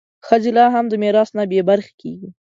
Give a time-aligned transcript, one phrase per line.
[0.27, 2.29] ښځې لا هم د میراث نه بې برخې کېږي.